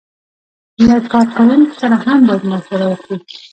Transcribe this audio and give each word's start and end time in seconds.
له 0.87 0.95
کارکوونکو 1.13 1.73
سره 1.81 1.95
هم 2.03 2.19
باید 2.27 2.43
مشوره 2.51 2.85
وکړي. 2.89 3.17